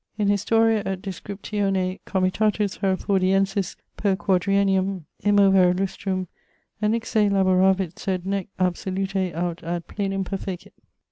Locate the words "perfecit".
10.23-10.73